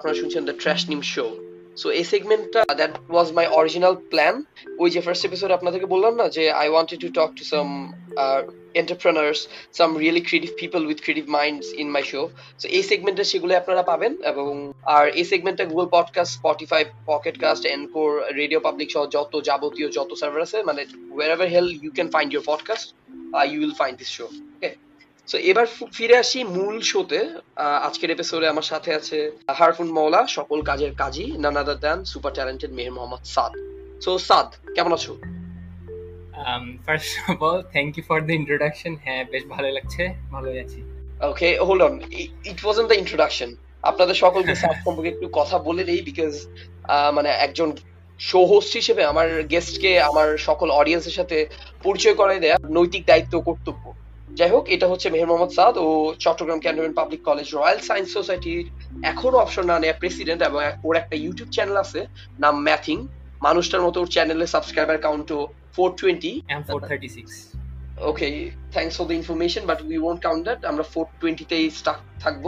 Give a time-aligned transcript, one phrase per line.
[0.00, 1.26] আপনারা শুনছেন the trash নিম শো
[1.76, 4.34] সো এই সেগমেন্টটা that was my original plan
[4.78, 7.66] ওই যে ফার্স্ট এপিসোড আপনাদেরকে বললাম না যে I wanted to talk to some
[8.74, 9.38] entrepreneurs
[9.72, 12.20] some really creative people with creative minds in my show
[12.58, 17.62] so এই সেগমেন্টে সেগুলো আপনারা পাবেন এবং, আর এই সেগমেন্টটা Google Podcast Spotify Pocket Cast
[17.66, 20.82] Anchor Radio Public সহ যত যাবতীয় যত সার্ভার আছে মানে
[21.30, 22.86] wherever hell you can find your podcast
[23.50, 24.26] you will find this show
[24.56, 24.70] okay
[25.30, 25.66] so এবার
[25.96, 27.20] ফিরে আসি মূল শোতে।
[27.88, 29.18] আজকের এপিসোডে আমার সাথে আছে
[29.58, 33.52] হারফুন মৌলা সকল কাজের কাজী none other than super talented Meher Mohammad Saad.
[34.04, 35.12] So Saad কেমন আছো?
[36.86, 40.02] First of all thank you for the introduction হ্যাঁ বেশ ভালো লাগছে
[40.34, 40.80] ভালোই আছি।
[41.30, 41.94] Okay hold on
[42.50, 43.50] it wasn't the introduction
[43.82, 46.32] আপনাদের সকলকে সাদ সম্পর্কে একটু কথা বলে দেই বিকজ
[47.16, 47.68] মানে একজন
[48.20, 51.36] শো হোস্ট হিসেবে আমার গেস্টকে আমার সকল অডিয়েন্সের সাথে
[51.82, 53.84] পরিচয় করাই দেয়া নৈতিক দায়িত্ব কর্তব্য।
[54.38, 55.86] যাই হোক এটা হচ্ছে মেহের মোহাম্মদ সাদ ও
[56.24, 58.62] Chittagong cantonment public college royal science সোসাইটির
[59.12, 62.00] এখনও অপশন না নেয়া প্রেসিডেন্ট এবং ওর একটা ইউটিউব চ্যানেল আছে
[62.44, 62.96] নাম ম্যাথিং
[63.42, 65.40] মানুষটার মতো ওর চ্যানেলে subscriber কাউন্টও
[65.76, 66.32] four twenty
[68.10, 68.28] okay
[68.74, 72.44] thanks for the information but we won't count that আমরা ফোর টোয়েন্টিতেই স্টাক থাকব।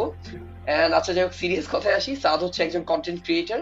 [0.68, 3.60] অ্যান্ড আচ্ছা যাই হোক সিরিয়াস কথায় আসি। সাদ হচ্ছে একজন content creator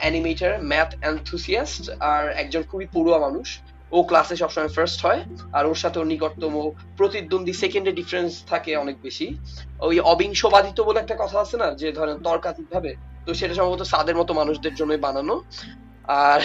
[0.00, 3.48] animator math enthusiast আর একজন খুবই পড়ুয়া মানুষ।
[3.92, 5.20] ও ক্লাসে সবসময় ফার্স্ট হয়
[5.52, 6.54] আর ওর সাথে ওর নিকটতম
[6.96, 9.26] প্রতিদ্বন্দ্বী সেকেন্ডে ডিফারেন্স থাকে অনেক বেশি।
[9.80, 12.92] ওই অবিংশবাদিত বলে একটা কথা আছে না যে ধরেন তর্কাতীত ভাবে
[13.26, 15.36] তো সেটা সম্ভবত সাদের মতো মানুষদের জন্য বানানো।
[16.28, 16.40] আর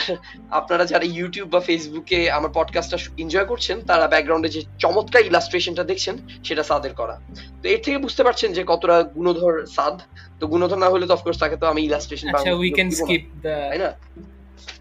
[0.49, 6.15] আপনারা যারা ইউটিউব বা ফেসবুকে আমার পডকাস্টটা এনজয় করছেন তারা ব্যাকগ্রাউন্ডে যে চমৎকার ইলাস্ট্রেশনটা দেখছেন
[6.43, 7.15] সেটা সাদের করা।
[7.61, 9.95] তো এর থেকে বুঝতে পারছেন যে কতটা গুণধর সাদ
[10.39, 13.55] তো গুণধর না হলে তো অফকোর্স তাকে তো আমি ইলাস্ট্রেশন আচ্ছা উই ক্যান স্কিপ দ্য
[13.69, 13.89] তাই না?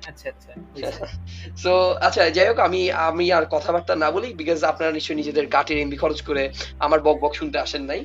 [0.09, 0.51] আচ্ছা আচ্ছা
[1.57, 1.73] সো
[2.07, 5.97] আচ্ছা যাই হোক আমি আমি আর কথাবার্তা না বলি বিকজ আপনারা নিশ্চয়ই নিজেদের গাটের এমবি
[5.97, 6.45] খরচ করে
[6.79, 8.01] আমার বক বক শুনতে আসেন নাই।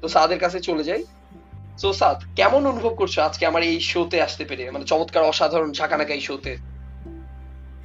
[0.00, 1.02] তো সাদের কাছে চলে যাই।
[1.78, 4.64] সো সাদ কেমন অনুভব করছ আজকে আমার এই শোতে আসতে পেরে?
[4.70, 6.52] মানে চমৎকার অসাধারণ ঝাঁকানাকা এই শোতে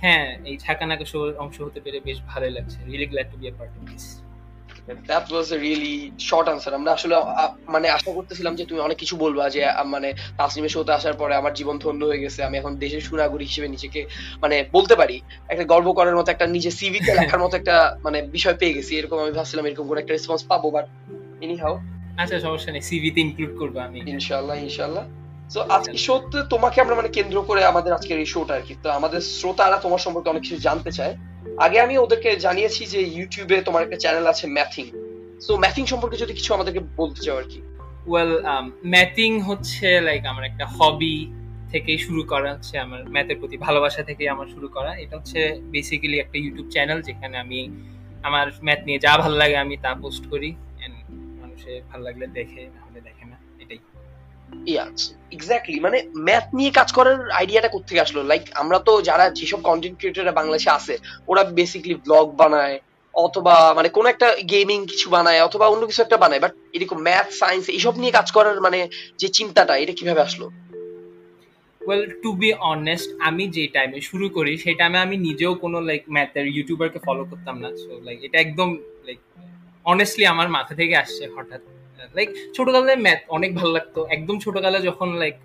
[0.02, 3.54] হ্যাঁ এই ঝাঁকানাকা শো অংশ হতে পেরে বেশ ভালোই লাগছে। Really glad to be a
[3.60, 4.06] part of this
[4.88, 7.16] that was a really short answer আমরা আসলে
[7.68, 11.54] মানে আশা করতেছিলাম যে তুমি অনেক কিছু বলবা যে মানে তাসলিমের শোতে আসার পরে আমার
[11.54, 14.06] জীবন ধন্য হয়ে গেছে আমি এখন দেশের সুনাগরিক হিসেবে নিজেকে
[14.42, 18.54] মানে বলতে পারি একটা গর্ব করার মতো একটা নিজে সিভিতে লেখার মতো একটা মানে বিষয়
[18.54, 20.86] পেয়ে গেছি এরকম আমি ভাবছিলাম এরকম করে একটা রেসপন্স পাবো বাট
[21.42, 21.74] এনি হাউ
[22.18, 25.06] আচ্ছা সমস্যা নেই সিভিতে ইনক্লুড করব আমি। ইনশাআল্লাহ ইনশাআল্লাহ।
[25.50, 28.90] সো আজকে শোতে তোমাকে আমরা মানে কেন্দ্র করে আমাদের আজকের এই শোটা আর কি। তো
[28.90, 31.14] আমাদের শ্রোতারা তোমার সম্পর্কে অনেক কিছু জানতে চায়।
[31.66, 34.86] আগে আমি ওদেরকে জানিয়েছি যে ইউটিউবে তোমার একটা চ্যানেল আছে ম্যাথিং
[35.46, 37.60] সো ম্যাথিং সম্পর্কে যদি কিছু আমাদেরকে বলতে চাও আর কি।
[38.12, 38.34] ওয়েল
[38.94, 41.16] ম্যাথিং হচ্ছে লাইক আমার একটা হবি
[41.72, 45.40] থেকেই শুরু করা, হচ্ছে আমার ম্যাথের প্রতি ভালোবাসা থেকেই আমার শুরু করা। এটা হচ্ছে
[45.74, 47.60] বেসিক্যালি একটা ইউটিউব চ্যানেল যেখানে আমি
[48.28, 50.50] আমার ম্যাথ নিয়ে যা ভালো লাগে আমি তা পোস্ট করি।
[51.42, 53.38] মানুষের ভালো লাগলে দেখে নাহলে দেখে না।
[55.36, 57.70] এক্স্যাক্টলি মানে ম্যাথ নিয়ে কাজ করার আইডিয়াটা
[58.02, 58.24] আসলো?
[58.24, 61.44] লাইক আমরা তো যারা যেসব কন্টেন্ট বাংলাদেশে আছে, ওরা
[62.06, 62.80] ব্লগ বানায়,
[63.14, 67.28] অথবা মানে কোন একটা গেমিং কিছু বানায়, অথবা অন্য কিছু একটা বানায় বাট এরকম ম্যাথ
[67.32, 70.52] সায়েন্স এইসব নিয়ে কাজ করার মানে যে চিন্তাটা, এটা কীভাবে আসলো?
[71.82, 76.04] ওয়েল টু বি অনেস্ট আমি যে টাইমে শুরু করি, সেই টাইমে আমি নিজেও কোনো লাইক
[76.10, 78.70] ম্যাথের ইউটিউবারকে ফলো করতাম না। সো লাইক এটা একদম
[79.08, 79.20] লাইক
[79.86, 81.62] অনেস্টলি আমার মাথা থেকে আসছে হঠাৎ।
[82.18, 85.36] লাইক ছোটকালে ম্যাথ অনেক ভালো লাগতো। একদম ছোটকালে যখন লাইক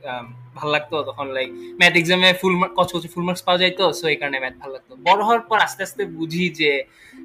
[0.59, 1.49] ভালো লাগতো, তখন লাইক
[1.81, 4.93] ম্যাথ এক্সামে ফুল কচ কচে ফুল মার্কস পাওয়া যাইতো সো এই কারণে ম্যাথ ভালো লাগতো।
[5.09, 6.71] বড় হওয়ার পর আস্তে আস্তে বুঝি যে,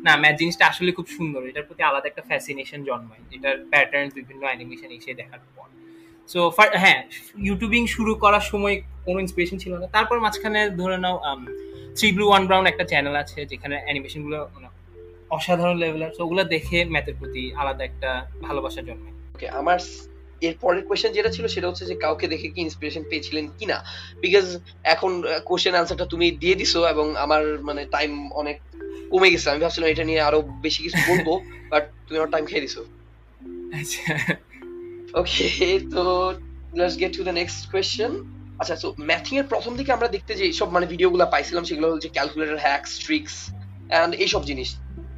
[0.06, 4.44] না ম্যাথ জিনিসটা আসলে খুব সুন্দর। এটার প্রতি আলাদা একটা ফ্যাসিনেশন জন্মায়। এটার প্যাটার্ন বিভিন্ন
[4.50, 5.67] অ্যানিমেশন এসে দেখার পর।
[6.29, 6.40] সো
[6.84, 7.00] হ্যাঁ
[7.47, 8.75] ইউটিউবিং শুরু করার সময়
[9.06, 11.16] কোনো ইন্সপিরেশন ছিল না। তারপর মাঝখানে ধরে নাও
[11.97, 14.40] থ্রি ব্লু ওয়ান ব্রাউন একটা চ্যানেল আছে, যেখানে অ্যানিমেশনগুলো
[15.38, 18.09] অসাধারণ লেভেলের সো ওগুলো দেখে ম্যাথের প্রতি আলাদা একটা
[18.46, 19.79] ভালোবাসা জন্মায়। ওকে আমার
[20.47, 23.78] এর পরের কোয়েশ্চেন যেটা ছিল সেটা হচ্ছে যে কাউকে দেখে কি ইন্সপিরেশন পেয়েছিলেন কিনা?
[24.23, 24.46] বিকজ
[24.94, 25.12] এখন
[25.50, 28.57] কোশ্চেন আনসারটা তুমি দিয়ে দিছো এবং আমার মানে টাইম অনেক
[29.12, 31.28] কমে গেছে। আমি ভাবছিলাম এটা নিয়ে আরও বেশি কিছু বলব
[31.72, 32.82] বাট তুমি আমার টাইম খেয়ে দিছো।
[33.79, 34.03] আচ্ছা।
[35.20, 35.47] ওকে
[35.93, 36.03] তো
[36.78, 38.11] let's get to the next question
[38.61, 42.09] আচ্ছা তো ম্যাথিং এর প্রথম দিকে আমরা দেখতে যে সব মানে ভিডিওগুলো পাইছিলাম সেগুলো হচ্ছে
[42.17, 43.35] ক্যালকুলেটর হ্যাকস ট্রিক্স
[43.99, 44.70] এন্ড এইসব জিনিস।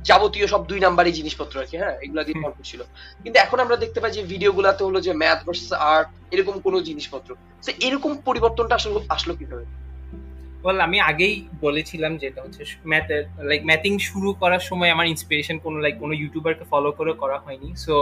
[0.03, 2.81] যাবতীয় সব দুই নাম্বারই জিনিসপত্র আর কি হ্যাঁ এগুলা দিয়ে ভরপুর ছিল।
[3.23, 6.81] কিন্তু এখন আমরা দেখতে পাই যে ভিডিও গুলাতে হলো যে ম্যাথ ভার্সেস আর্ট এরকম কোনো
[6.81, 7.29] জিনিসপত্র।
[7.65, 9.65] তো এরকম পরিবর্তনটা আসলে আসলো কীভাবে?
[10.63, 15.77] বল আমি আগেই বলেছিলাম যেটা হচ্ছে ম্যাথের লাইক ম্যাথিং শুরু করার সময় আমার ইন্সপিরেশন কোনো
[15.79, 17.93] লাইক কোনো ইউটিউবারকে ফলো করে করা হয়নি। সো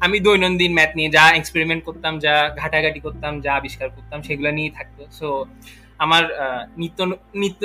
[0.00, 4.72] আমি দৈনন্দিন ম্যাথ নিয়ে যা এক্সপেরিমেন্ট করতাম যা ঘাটাঘাটি করতাম যা আবিষ্কার করতাম সেগুলো নিয়েই
[4.78, 5.28] থাকতো। সো
[6.04, 6.24] আমার
[6.80, 6.98] নিত্য
[7.42, 7.62] নিত্য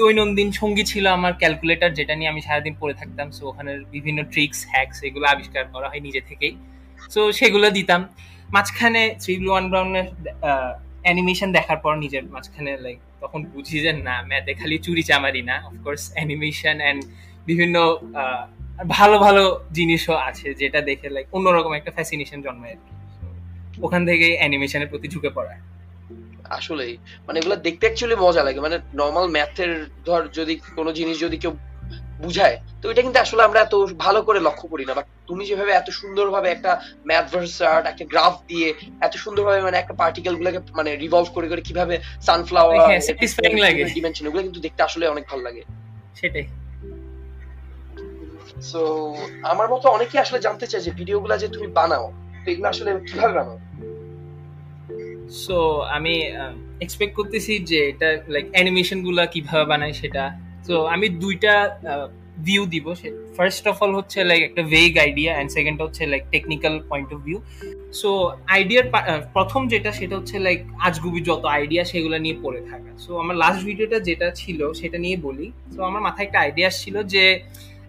[0.00, 4.58] দৈনন্দিন সঙ্গী ছিল আমার ক্যালকুলেটর যেটা নিয়ে আমি সারাদিন পড়ে থাকতাম। সো ওখানের বিভিন্ন ট্রিক্স
[4.72, 6.54] হ্যাকস এগুলো আবিষ্কার করা হয় নিজে থেকেই।
[7.14, 8.00] সো সেগুলো দিতাম।
[8.54, 10.06] মাঝখানে থ্রি ওয়ান ব্রাউনের
[11.04, 15.56] অ্যানিমেশন দেখার পর নিজের মাঝখানে লাইক তখন বুঝি যে না ম্যাথে খালি চুরি চামারি না।
[15.68, 17.00] অফকোর্স অ্যানিমেশন অ্যান্ড
[17.48, 17.76] বিভিন্ন
[18.96, 19.42] ভালো ভালো
[19.72, 22.92] জিনিসও আছে যেটা দেখে লাইক অন্যরকম একটা ফ্যাসিনেশন জন্মায় আর কি।
[23.86, 25.54] ওখান থেকে অ্যানিমেশনের প্রতি ঝুঁকে পড়া
[26.50, 31.36] আসলেই। মানে এগুলো দেখতে অ্যাকচুয়ালি মজা লাগে। মানে নর্মাল ম্যাথের ধর যদি কোনো জিনিস যদি
[31.36, 31.52] কেউ
[32.20, 35.72] বুঝায় তো এটা কিন্তু আসলে আমরা এত ভালো করে লক্ষ্য করি না। বাট তুমি যেভাবে
[35.72, 40.58] এত সুন্দরভাবে একটা ম্যাথ ভার্স আর্ট একটা গ্রাফ দিয়ে এত সুন্দরভাবে মানে একটা পার্টিকেল গুলোকে
[40.72, 45.42] মানে রিভলভ করে করে কীভাবে সানফ্লাওয়ার স্যাটিসফাইং লাগে। ডিমেনশন এগুলো কিন্তু দেখতে আসলে অনেক ভালো
[45.42, 45.62] লাগে।
[46.14, 46.46] সেটাই।
[48.60, 48.80] সো
[49.42, 52.12] আমার মতো অনেকেই আসলে জানতে চায় যে ভিডিওগুলো যে তুমি বানাও
[52.44, 53.58] তো এগুলো আসলে কীভাবে বানাও?
[55.44, 55.56] সো
[55.96, 56.14] আমি
[56.84, 60.24] এক্সপেক্ট করতেছি যে এটা লাইক অ্যানিমেশনগুলা কীভাবে বানায় সেটা।
[60.68, 61.54] তো আমি দুইটা
[62.46, 62.86] ভিউ দিব
[63.36, 67.18] ফার্স্ট অফ অল হচ্ছে লাইক একটা ভেগ আইডিয়া অ্যান্ড সেকেন্ড হচ্ছে like technical point of
[67.26, 67.38] view
[68.00, 68.10] so
[68.56, 68.86] আইডিয়ার
[69.34, 73.60] প্রথম যেটা সেটা হচ্ছে লাইক আজগুবি যত আইডিয়া সেগুলো নিয়ে পড়ে থাকা। সো আমার লাস্ট
[73.68, 77.24] ভিডিওটা যেটা ছিল, সেটা নিয়ে বলি। সো আমার মাথায় একটা আইডিয়া ছিল যে,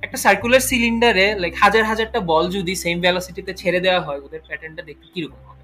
[0.06, 4.84] একটা সার্কুলার সিলিন্ডারে লাইক হাজার হাজারটা বল যদি সেম ভ্যালোসিটিতে ছেড়ে দেওয়া হয়, ওদের প্যাটার্নটা
[4.90, 5.55] দেখতে কীরকম হবে?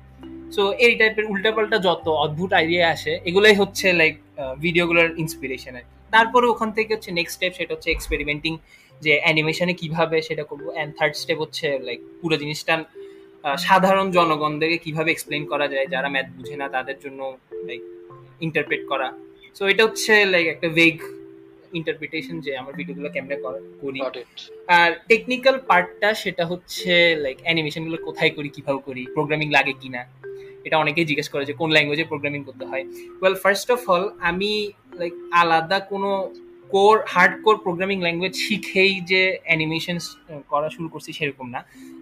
[0.55, 4.13] সো এই টাইপের উল্টাপাল্টা যত অদ্ভুত আইডিয়া আসে এগুলোই হচ্ছে লাইক
[4.63, 8.53] ভিডিওগুলোর ইন্সপিরেশন আর তারপরে ওখান থেকে হচ্ছে নেক্সট স্টেপ সেটা হচ্ছে এক্সপেরিমেন্টিং
[9.01, 12.73] যে অ্যানিমেশনে কীভাবে সেটা করব। অ্যান্ড থার্ড স্টেপ হচ্ছে লাইক পুরো জিনিসটা
[13.67, 17.19] সাধারণ জনগণদেরকে কীভাবে এক্সপ্লেন করা যায় যারা ম্যাথ বুঝে না তাদের জন্য
[17.67, 17.81] লাইক
[18.45, 19.07] ইন্টারপ্রেট করা।
[19.57, 20.95] সো এটা হচ্ছে লাইক একটা ভেগ
[21.79, 23.35] ইন্টারপ্রিটেশন যে আমার ভিডিওগুলো কেমনে
[23.83, 24.01] করি
[24.77, 26.91] আর টেকনিক্যাল পার্টটা সেটা হচ্ছে
[27.23, 30.01] লাইক অ্যানিমেশনগুলো কোথায় করি কীভাবে করি প্রোগ্রামিং লাগে কিনা।
[30.65, 32.83] এটা অনেকেই জিজ্ঞেস করে যে কোন ল্যাঙ্গুয়েজে প্রোগ্রামিং করতে হয়।
[33.21, 34.51] ওয়েল ফার্স্ট অফ অল আমি
[34.99, 36.11] লাইক আলাদা কোনো
[36.73, 39.97] core hard core programming language শিখেই যে অ্যানিমেশন
[40.51, 41.59] করা শুরু করছি সেরকম না।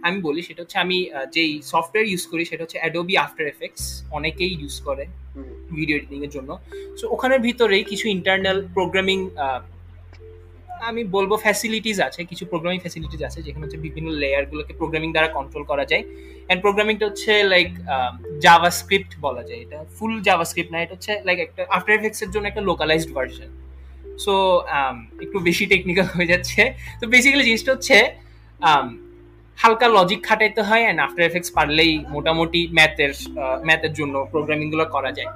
[0.07, 0.97] আমি বলি সেটা হচ্ছে আমি
[1.35, 3.83] যেই সফটওয়্যার ইউজ করি সেটা হচ্ছে অ্যাডোবি আফটার এফেক্টস
[4.17, 5.03] অনেকেই ইউজ করে
[5.77, 6.49] ভিডিও এডিটিংয়ের জন্য।
[6.99, 9.17] সো ওখানের ভিতরেই কিছু ইন্টারনাল প্রোগ্রামিং
[10.89, 15.63] আমি বলব ফ্যাসিলিটিস আছে কিছু প্রোগ্রামিং ফ্যাসিলিটিস আছে যেখানে হচ্ছে বিভিন্ন লেয়ারগুলোকে প্রোগ্রামিং দ্বারা কন্ট্রোল
[15.71, 16.03] করা যায়।
[16.47, 17.69] অ্যান্ড প্রোগ্রামিংটা হচ্ছে লাইক
[18.45, 22.19] জাভা স্ক্রিপ্ট বলা যায়। এটা ফুল জাভা স্ক্রিপ্ট না এটা হচ্ছে লাইক একটা আফটার এফেক্টস
[22.25, 23.49] এর জন্য একটা লোকালাইজড ভার্সন
[24.23, 24.33] সো
[25.25, 26.61] একটু বেশি টেকনিক্যাল হয়ে যাচ্ছে।
[26.99, 27.97] তো বেসিক্যালি জিনিসটা হচ্ছে
[29.57, 33.11] হালকা লজিক খাটাইতে হয় অ্যান্ড আফটার এফেক্টস পারলেই মোটামুটি ম্যাথের
[33.67, 35.29] ম্যাথের জন্য প্রোগ্রামিংগুলো করা যায়।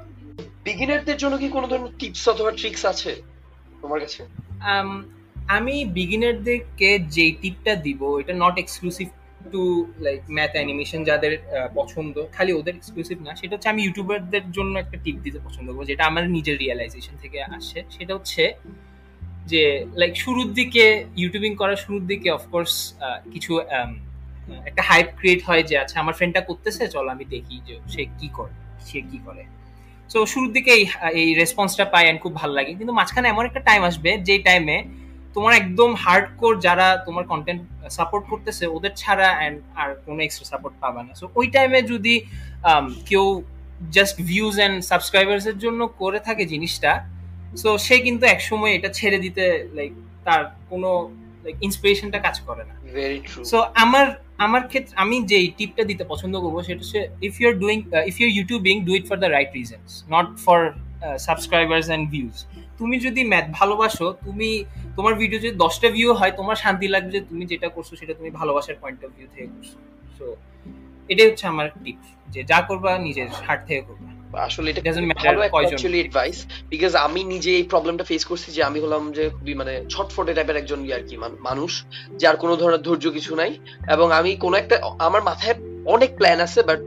[0.66, 3.12] বিগিনারদের জন্য কি কোনো ধরনের টিপস অথবা ট্রিক্স আছে
[3.82, 4.22] তোমার কাছে?
[5.58, 9.08] আমি বিগিনারদেরকে যেই টিপটা দিব, এটা not exclusive
[9.54, 9.64] to
[10.06, 11.34] like math animation যাদের
[11.78, 15.82] পছন্দ, খালি ওদের এক্সক্লুসিভ না, সেটা হচ্ছে আমি ইউটিউবারদের জন্য একটা টিপ দিতে পছন্দ করব,
[15.92, 18.44] যেটা আমার নিজের রিয়েলাইজেশন থেকে আসে সেটা হচ্ছে
[19.52, 19.64] যে
[20.02, 20.86] লাইক শুরুর দিকে
[21.22, 22.74] ইউটিউবিং করার শুরুর দিকে অফকোর্স
[23.34, 23.52] কিছু
[24.70, 28.28] একটা হাইপ ক্রিয়েট হয় যে আচ্ছা আমার ফ্রেন্ডটা করতেছে, চলো আমি দেখি যে সে কি
[28.38, 28.54] করে,
[28.88, 29.44] সে কি করে।
[30.12, 30.72] সো শুরুর দিকে
[31.22, 34.78] এই রেসপন্সটা পাই অ্যান্ড খুব ভালো লাগে, কিন্তু মাঝখানে এমন একটা টাইম আসবে যে টাইমে
[35.36, 37.62] তোমার একদম হার্ড কোর যারা তোমার কন্টেন্ট
[37.98, 42.14] সাপোর্ট করতেছে ওদের ছাড়া অ্যান্ড আর কোনো এক্সট্রা সাপোর্ট পাবে না। সো ওই টাইমে যদি
[43.10, 43.26] কেউ
[43.98, 46.92] জাস্ট ভিউজ অ্যান্ড সাবস্ক্রাইবার্সের জন্য করে থাকে জিনিসটা
[47.62, 49.44] সো সে কিন্তু একসময় এটা ছেড়ে দিতে
[49.78, 49.92] লাইক
[50.26, 50.42] তার
[50.72, 50.90] কোনো
[51.46, 52.76] লাইক ইন্সপিরেশনটা কাজ করে না।
[53.50, 54.06] সো আমার
[54.46, 57.78] আমার ক্ষেত্রে আমি যে টিপটা দিতে পছন্দ করব সেটা হচ্ছে if you are doing
[58.12, 60.60] if you youtubing do it for the right reasons not for
[61.28, 62.36] subscribers and views
[62.80, 64.50] তুমি যদি ম্যাথ ভালোবাসো তুমি
[64.98, 68.30] তোমার ভিডিও যদি দশটা ভিউ হয় তোমার শান্তি লাগবে যে তুমি যেটা করছ সেটা তুমি
[68.40, 69.70] ভালোবাসার পয়েন্ট অফ ভিউ থেকে করছ।
[70.18, 70.26] সো
[71.10, 74.08] এটাই হচ্ছে আমার টিপ যে যা করবা নিজের হার্ট থেকে করবা।
[74.48, 74.82] আসলে এটা
[75.22, 76.38] ভালো অ্যাকচুয়ালি অ্যাডভাইস
[76.72, 80.60] বিকজ আমি নিজে এই প্রবলেমটা ফেস করছি যে আমি হলাম যে খুবই মানে ছটফটে টাইপের
[80.62, 81.16] একজন আর কি
[81.50, 81.72] মানুষ
[82.22, 83.52] যার কোনো ধরনের ধৈর্য কিছু নাই
[83.96, 84.76] এবং আমি কোনো একটা
[85.08, 85.56] আমার মাথায়
[85.96, 86.80] অনেক প্ল্যান আছে বাট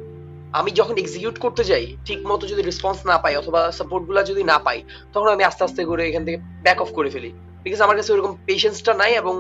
[0.59, 4.57] আমি যখন এক্সিকিউট করতে যাই ঠিক মতো যদি রেসপন্স না পাই অথবা সাপোর্টগুলা যদি না
[4.59, 4.79] পাই
[5.13, 7.31] তখন আমি আস্তে আস্তে করে এখান থেকে ব্যাক অফ করে ফেলি।
[7.65, 9.35] বিকজ আমার কাছে ওরকম পেশেন্সটা নাই এবং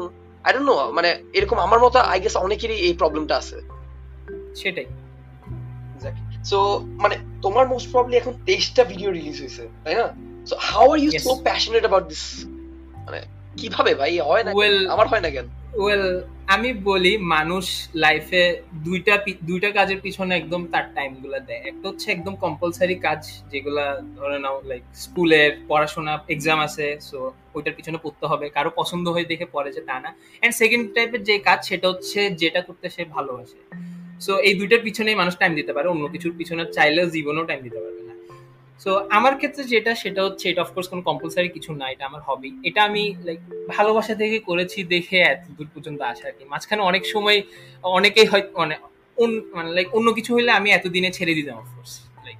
[0.45, 3.57] আই ডোন্ট নো মানে এরকম আমার মতো আই গেস অনেকেরই এই প্রবলেমটা আছে।
[4.61, 4.87] সেটাই।
[6.51, 6.59] সো
[7.03, 10.07] মানে তোমার মোস্ট প্রবলি এখন তেইশটা ভিডিও রিলিজ হয়েছে তাই না?
[10.49, 12.25] So how are you so passionate about this
[13.07, 13.21] মানে
[13.61, 14.13] কীভাবে ভাই?
[14.29, 14.51] হয় না
[14.95, 15.47] আমার হয় না কেন?
[15.83, 16.05] ওয়েল
[16.55, 17.65] আমি বলি মানুষ
[18.05, 18.43] লাইফে
[18.87, 19.15] দুইটা
[19.49, 23.21] দুইটা কাজের পিছনে একদম তার টাইমগুলা দেয়। একটা হচ্ছে একদম কম্পালসারি কাজ
[23.53, 23.85] যেগুলা
[24.19, 27.19] ধরে নাও লাইক স্কুলের পড়াশোনা এক্সাম আছে সো
[27.57, 30.11] ওইটার পিছনে পড়তে হবে। কারও পছন্দ হয়ে দেখে পড়ে যে তা না।
[30.41, 33.59] অ্যান্ড সেকেন্ড টাইপের যে কাজ সেটা হচ্ছে যেটা করতে সে ভালোবাসে।
[34.25, 37.79] সো এই দুইটার পিছনেই মানুষ টাইম দিতে পারে অন্য কিছুর পিছনে চাইলেও জীবনেও টাইম দিতে
[37.85, 38.01] পারবে
[38.81, 42.51] সো আমার ক্ষেত্রে যেটা সেটা হচ্ছে এটা অফকোর্স কোনো কম্পালসারি কিছু না এটা আমার হবি
[42.69, 47.03] এটা আমি লাইক ভালোবাসা থেকে করেছি দেখে এত দূর পর্যন্ত আসা আর কি। মাঝখানে অনেক
[47.15, 47.39] সময়
[47.99, 48.75] অনেকেই হয় মানে
[49.57, 51.93] মানে লাইক অন্য কিছু হইলে আমি এতদিনে ছেড়ে দিতাম অফকোর্স
[52.25, 52.39] লাইক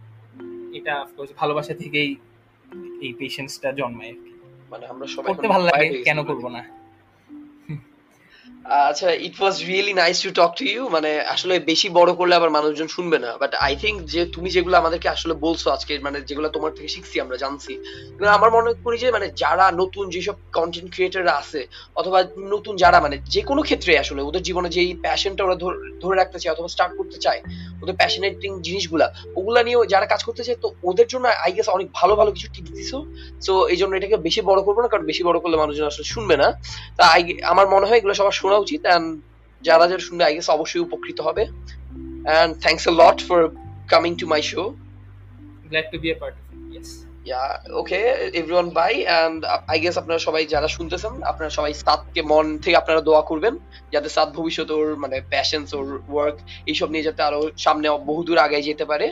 [0.79, 2.11] এটা অফকোর্স ভালোবাসা থেকেই
[3.05, 4.33] এই পেশেন্সটা জন্মায় আর কি।
[4.71, 6.61] মানে আমরা সবাই করতে ভালো লাগে কেন করব না?
[8.71, 12.51] আচ্ছা it was really nice to talk to you মানে আসলে বেশি বড় করলে আবার
[12.51, 16.49] মানুষজন শুনবে না। বাট আই থিঙ্ক যে তুমি যেগুলো আমাদেরকে আসলে বলছো আজকে মানে যেগুলো
[16.49, 17.79] তোমার থেকে শিখছি, আমরা জানছি।
[18.29, 23.19] আমার মনে করি যে মানে যারা নতুন যেসব কন্টেন্ট ক্রিয়েটাররা আছে, অথবা নতুন যারা মানে
[23.19, 25.55] যে কোনো ক্ষেত্রে আসলে, ওদের জীবনে যেই প্যাশনটা ওরা
[26.01, 27.41] ধরে রাখতে চায়, অথবা স্টার্ট করতে চায়
[27.83, 29.07] ওদের প্যাশনেটিং জিনিসগুলা,
[29.39, 32.49] ওগুলা নিয়েও যারা কাজ করতে চায় তো ওদের জন্য আই গেস অনেক ভালো ভালো কিছু
[32.55, 32.99] টিপস দিছো।
[33.47, 36.37] সো এই জন্য এটাকে বেশি বড় করব না, কারণ বেশি বড় করলে মানুষজন আসলে শুনবে
[36.43, 36.49] না।
[36.99, 37.05] তা
[37.53, 39.07] আমার মনে হয় এগুলো সবার শোনা উচিত অ্যান্ড
[39.67, 41.43] যারা যারা শুনবে আই গেস অবশ্যই উপকৃত হবে।
[42.29, 43.41] And thanks a lot for
[43.93, 44.63] coming to my show
[45.71, 47.16] glad to be a part of it yes yeah
[47.81, 47.99] okay
[48.41, 53.01] everyone bye and I guess আপনারা সবাই যারা শুনতেছেন আপনারা সবাই সাদকে মন থেকে আপনারা
[53.01, 53.55] দোয়া করবেন
[53.93, 58.59] যাতে সাদ ভবিষ্যৎ ওর মানে প্যাশনস ওর ওয়ার্ক এইসব নিয়ে যাতে আরও সামনে বহুদূর আগে
[58.63, 59.07] যেতে পারে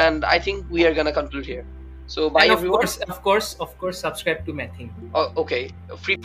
[0.00, 1.66] and I think we are gonna conclude here
[2.08, 2.80] So bye and of everyone.
[2.80, 4.90] course, of course, of course, subscribe to Mathing.
[5.12, 6.16] Oh, okay, free